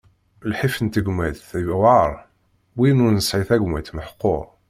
[0.49, 2.13] Lḥif n tegmat yewɛer,
[2.77, 4.45] win ur nesɛi tagmat meḥqur.